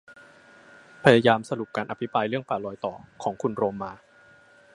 [1.03, 3.93] พยายามสรุปการอภิปรายเรื่อง ป่ารอยต่อ ของคุณโรมมา